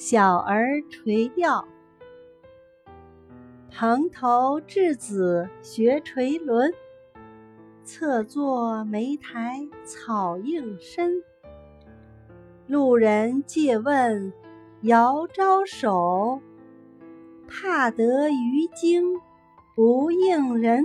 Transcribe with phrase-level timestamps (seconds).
[0.00, 1.62] 小儿垂钓。
[3.70, 6.72] 蓬头稚子学垂纶
[7.84, 11.22] 侧坐莓苔草映身。
[12.66, 14.32] 路人借问
[14.84, 16.40] 遥招手。
[17.46, 19.04] 怕得鱼惊
[19.76, 20.82] 不应人。